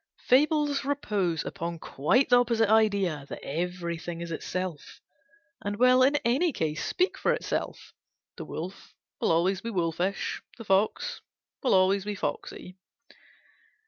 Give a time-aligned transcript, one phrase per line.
[0.25, 4.99] Fables repose upon quite the opposite idea; that everything is itself,
[5.63, 7.93] and will in any case speak for itself.
[8.35, 11.21] The wolf will be always wolfish; the fox
[11.61, 12.79] will be always foxy.